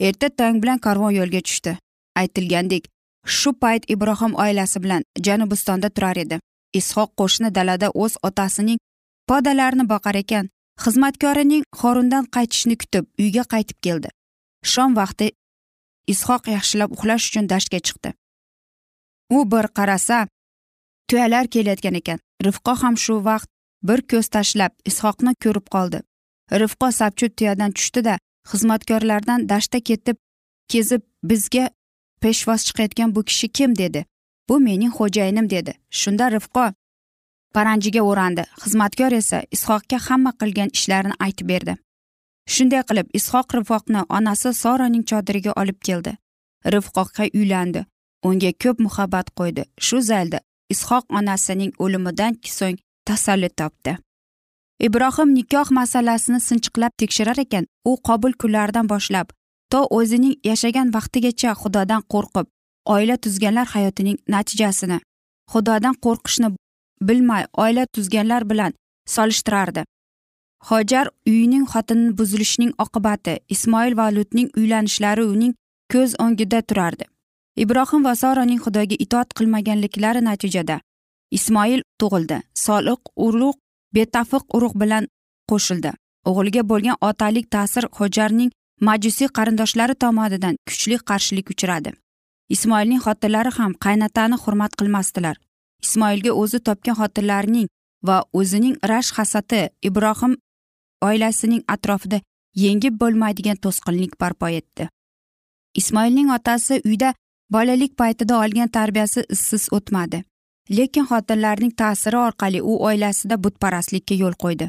Erta 0.00 0.28
tong 0.38 0.62
bilan 0.62 0.78
karvon 0.86 1.12
yo'lga 1.18 1.40
tushdi. 1.46 1.72
Aytilgandek 2.20 2.88
shu 3.36 3.52
payt 3.62 3.90
ibrohim 3.94 4.32
oilasi 4.44 4.82
bilan 4.84 5.02
janubistonda 5.26 5.88
turar 5.90 6.16
edi. 6.24 6.40
Ishoq 6.80 7.10
qo'shni 7.20 7.54
dalada 7.54 7.88
o'z 8.02 8.16
otasining 8.28 8.78
podalarini 9.28 9.84
boqar 9.92 10.16
ekan 10.22 10.48
xizmatkorining 10.84 11.64
xorundan 11.80 12.24
qaytishini 12.36 12.76
kutib 12.82 13.04
uyga 13.22 13.44
qaytib 13.54 13.78
keldi. 13.86 14.08
Shom 14.72 14.96
vaqti 15.00 15.26
ishoq 16.14 16.42
yaxshilab 16.56 16.90
uxlash 16.96 17.24
uchun 17.30 17.48
dashtga 17.52 17.78
chiqdi. 17.86 18.10
U 19.36 19.38
bir 19.52 19.66
qarasa 19.78 20.26
tuyalar 21.12 21.46
kelayotgan 21.54 21.94
ekan. 22.00 22.18
Rifqo 22.44 22.72
ham 22.82 22.96
shu 23.04 23.14
vaqt 23.24 23.48
bir 23.88 24.00
ko'z 24.10 24.26
tashlab 24.34 24.72
ishoqni 24.90 25.32
ko'rib 25.44 25.66
qoldi. 25.74 25.98
Rifqo 26.60 26.88
sapchut 26.98 27.32
tuyadan 27.38 27.72
tushdida 27.76 28.14
xizmatkorlardan 28.50 29.48
dashtda 29.50 29.80
ketib 29.88 30.16
kezib 30.72 31.02
bizga 31.30 31.64
peshvoz 32.22 32.60
chiqayotgan 32.68 33.14
bu 33.16 33.24
kishi 33.28 33.48
kim 33.58 33.76
dedi. 33.82 34.00
Bu 34.48 34.60
mening 34.66 34.92
xo'jayinim 34.98 35.50
dedi. 35.50 35.72
Shunda 36.00 36.26
rifqo 36.36 36.64
paranjiga 37.54 38.02
o'randi. 38.10 38.44
Xizmatkor 38.62 39.12
esa 39.20 39.38
ishoqga 39.56 39.98
hamma 40.06 40.32
qilgan 40.40 40.70
ishlarini 40.78 41.16
aytib 41.26 41.46
berdi. 41.52 41.74
Shunday 42.54 42.82
qilib 42.88 43.08
ishoq 43.18 43.48
rifqoqni 43.58 44.00
onasi 44.16 44.54
soraning 44.62 45.04
chodiriga 45.10 45.52
olib 45.62 45.78
keldi. 45.88 46.12
Rifqoqqa 46.74 47.24
uylandi. 47.38 47.84
Unga 48.28 48.52
ko'p 48.62 48.76
muhabbat 48.86 49.26
qo'ydi. 49.38 49.62
Shu 49.86 50.00
zaylda 50.10 50.40
ishoq 50.74 51.04
onasining 51.18 51.72
o'limidan 51.84 52.32
so'ng 52.56 52.78
tasalli 53.08 53.50
topdi. 53.60 53.92
Ibrohim 54.86 55.28
nikoh 55.38 55.68
masalasini 55.78 56.40
sinchiqlab 56.48 56.92
tekshirar 57.00 57.38
ekan 57.44 57.64
u 57.90 57.92
qobul 58.08 58.32
kunlaridan 58.40 58.86
boshlab 58.92 59.28
to 59.72 59.80
o'zining 59.98 60.34
yashagan 60.48 60.88
vaqtigacha 60.96 61.50
xudodan 61.62 62.02
qo'rqib 62.12 62.46
oila 62.94 63.16
tuzganlar 63.24 63.66
hayotining 63.74 64.18
natijasini 64.34 64.98
xudodan 65.52 65.94
qo'rqishni 66.04 66.48
bilmay 67.08 67.44
oila 67.64 67.84
tuzganlar 67.94 68.42
bilan 68.50 68.72
solishtirardi. 69.14 69.82
Hojar 70.68 71.06
uyining 71.26 71.64
xotini 71.72 72.12
buzilishining 72.18 72.72
oqibati 72.84 73.34
ismoil 73.54 73.96
va 74.00 74.06
lutning 74.16 74.48
uylanishlari 74.58 75.24
uning 75.34 75.54
ko'z 75.92 76.10
o'ngida 76.24 76.60
turardi. 76.68 77.04
Ibrohim 77.56 78.04
va 78.04 78.14
soraning 78.22 78.60
xudoga 78.64 78.96
itoat 79.04 79.28
qilmaganliklari 79.38 80.20
natijada 80.24 80.80
ismoil 81.32 81.80
tug'ildi. 82.00 82.38
Soliq 82.54 83.00
urug' 83.26 83.58
betafiq 83.96 84.44
urug' 84.56 84.76
bilan 84.82 85.08
qo'shildi. 85.50 85.92
O'g'liga 86.28 86.62
bo'lgan 86.70 86.96
otalik 87.08 87.46
ta'sir 87.54 87.84
hojarning 87.98 88.50
majusiy 88.88 89.28
qarindoshlari 89.36 89.94
tomonidan 90.04 90.54
kuchli 90.68 90.96
qarshilik 91.08 91.50
uchradi. 91.54 91.90
Ismoilning 92.54 93.00
xotinlari 93.06 93.50
ham 93.58 93.72
qaynatani 93.84 94.36
hurmat 94.42 94.72
qilmasdilar. 94.78 95.36
Ismoilga 95.86 96.32
o'zi 96.42 96.58
topgan 96.66 96.96
xotinlarining 97.00 97.68
va 98.08 98.16
o'zining 98.38 98.74
rashk 98.90 99.14
hasati 99.18 99.60
ibrohim 99.88 100.32
oilasining 101.08 101.62
atrofida 101.74 102.18
yengib 102.64 102.94
bo'lmaydigan 103.02 103.56
to'sqinlik 103.64 104.12
barpo 104.20 104.46
etdi. 104.60 104.88
Ismoilning 105.80 106.28
otasi 106.36 106.74
uyda 106.90 107.14
bolalik 107.54 107.96
paytida 108.00 108.34
olgan 108.42 108.68
tarbiyasi 108.68 109.24
izsiz 109.34 109.68
o'tmadi. 109.76 110.22
Lekin 110.76 111.06
xotinlarning 111.10 111.72
ta'siri 111.80 112.18
orqali 112.26 112.60
u 112.62 112.72
oilasida 112.88 113.36
butparastlikka 113.44 114.14
yo'l 114.22 114.36
qo'ydi. 114.44 114.68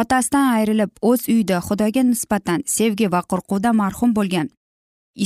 Otasidan 0.00 0.46
ayrilib 0.56 0.92
o'z 1.10 1.28
uyida 1.32 1.58
xudoga 1.68 2.02
nisbatan 2.12 2.62
sevgi 2.76 3.06
va 3.14 3.20
qo'rquvda 3.30 3.70
marhum 3.80 4.14
bo'lgan 4.18 4.48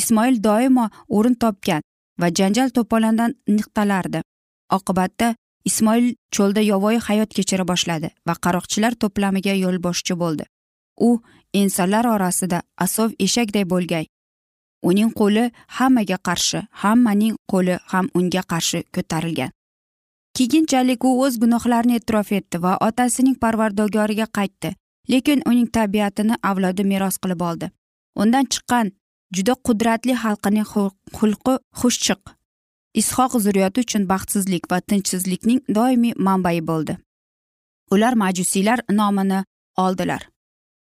ismoil 0.00 0.36
doimo 0.46 0.86
o'rin 1.16 1.34
topgan 1.44 1.82
va 2.20 2.28
janjal 2.38 2.70
to'polondan 2.76 3.34
niqtalardi. 3.56 4.20
Oqibatda 4.76 5.34
ismoil 5.70 6.06
cho'lda 6.36 6.62
yovvoyi 6.70 6.98
hayot 7.08 7.34
kechira 7.36 7.64
boshladi 7.72 8.08
va 8.26 8.34
qaroqchilar 8.44 8.94
to'plamiga 9.02 9.54
yo'lboshchi 9.64 10.14
bo'ldi. 10.22 10.44
U 11.08 11.10
insonlar 11.62 12.06
orasida 12.14 12.62
asov 12.86 13.10
eshakday 13.26 13.64
bo'lgay 13.72 14.06
uning 14.88 15.10
qo'li 15.18 15.44
hammaga 15.78 16.18
qarshi 16.28 16.60
hammaning 16.82 17.34
qo'li 17.52 17.78
ham 17.92 18.06
unga 18.18 18.42
qarshi 18.52 18.82
ko'tarilgan. 18.94 19.50
Keyinchalik 20.36 21.04
u 21.04 21.10
o'z 21.24 21.34
gunohlarini 21.42 21.94
e'tirof 21.98 22.32
etdi 22.38 22.62
va 22.64 22.72
otasining 22.88 23.36
parvardogoriga 23.44 24.26
qaytdi 24.38 24.70
lekin 25.12 25.42
uning 25.50 25.68
tabiatini 25.76 26.34
avlodi 26.50 26.84
meros 26.92 27.16
qilib 27.22 27.40
oldi. 27.50 27.66
Undan 28.22 28.44
chiqqan 28.52 28.92
juda 29.36 29.54
qudratli 29.66 30.14
xalqining 30.22 30.68
xulqi 31.18 31.54
xushchiq 31.80 32.22
ishoq 33.00 33.32
zurriyoti 33.44 33.84
uchun 33.84 34.06
baxtsizlik 34.12 34.64
va 34.70 34.80
tinchsizlikning 34.80 35.60
doimiy 35.76 36.14
manbai 36.26 36.58
bo'ldi. 36.70 36.96
Ular 37.94 38.14
majusiylar 38.22 38.80
nomini 38.98 39.44
oldilar. 39.76 40.28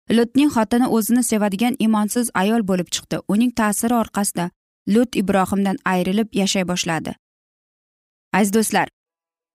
Lutning 0.10 0.50
xotini 0.56 0.88
o'zini 0.88 1.24
sevadigan 1.24 1.76
imonsiz 1.80 2.30
ayol 2.34 2.62
bo'lib 2.70 2.90
chiqdi. 2.96 3.20
Uning 3.28 3.52
ta'siri 3.60 3.94
orqasida 3.94 4.50
lut 4.88 5.16
ibrohimdan 5.16 5.78
ayrilib 5.86 6.28
yashay 6.42 6.68
boshladi. 6.68 7.16
Aziz 8.34 8.54
do'stlar 8.54 8.88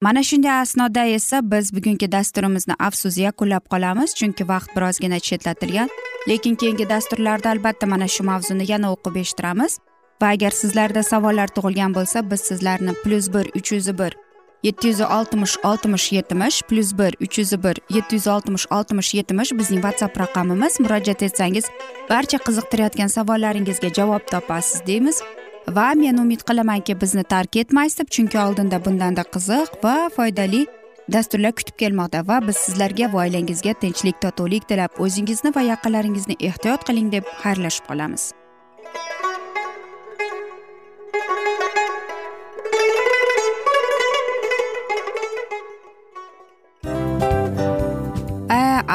mana 0.03 0.23
shunday 0.23 0.61
asnoda 0.61 1.05
esa 1.05 1.51
biz 1.51 1.75
bugungi 1.77 2.13
dasturimizni 2.13 2.75
afsus 2.79 3.19
yakunlab 3.19 3.65
qolamiz 3.73 4.15
chunki 4.19 4.49
vaqt 4.49 4.77
birozgina 4.77 5.19
chetlatilgan. 5.21 5.89
Lekin 6.29 6.55
keyingi 6.55 6.89
dasturlarda 6.89 7.51
albatta 7.51 7.87
mana 7.87 8.09
shu 8.09 8.25
mavzuni 8.25 8.65
yana 8.73 8.93
o'qib 8.95 9.17
eshittiramiz. 9.23 9.79
Va 10.23 10.29
agar 10.35 10.51
sizlarda 10.51 11.03
savollar 11.03 11.49
tug'ilgan 11.57 11.95
bo'lsa 11.95 12.31
biz 12.31 12.41
sizlarni 12.41 12.93
plyus 13.03 13.27
bir 13.35 13.47
uch 13.59 13.73
yuz 13.73 13.89
bir 13.99 14.13
yetti 14.63 14.89
yuz 14.89 15.01
oltmish 15.01 15.57
oltmish 15.65 16.13
yetmish 16.13 16.63
plyus 16.69 16.93
bir 16.99 17.15
uch 17.25 17.39
yuz 17.39 17.53
bir 17.65 17.77
yetti 17.97 18.15
yuz 18.15 18.27
oltmish 18.27 18.67
oltmish 18.71 19.15
yetmish 19.15 19.53
bizning 19.59 19.83
whatsapp 19.83 20.19
raqamimiz. 20.21 20.81
Murojaat 20.81 21.23
etsangiz 21.23 21.65
barcha 22.11 22.39
qiziqtirayotgan 22.47 23.09
savollaringizga 23.17 23.89
javob 23.99 24.27
topasiz 24.33 24.87
deymiz. 24.87 25.23
Va 25.69 25.93
men 25.95 26.19
umid 26.19 26.43
qilamanki 26.49 27.01
bizni 27.01 27.25
tark 27.25 27.57
etmaysiz 27.57 27.99
deb 27.99 28.09
chunki 28.17 28.39
oldinda 28.39 28.85
bundanda 28.85 29.25
qiziq 29.35 29.81
va 29.85 29.97
foydali 30.17 30.67
dasturlar 31.13 31.53
kutib 31.53 31.77
kelmoqda 31.83 32.27
va 32.29 32.41
biz 32.49 32.57
sizlarga 32.57 33.13
va 33.13 33.25
oilangizga 33.25 33.75
tinchlik 33.85 34.21
totuvlik 34.25 34.69
tilab 34.69 35.01
o'zingizni 35.07 35.55
va 35.57 35.67
yaqinlaringizni 35.73 36.37
ehtiyot 36.51 36.87
qiling 36.91 37.13
deb 37.17 37.35
xayrlashib 37.43 37.91
qolamiz. 37.91 38.31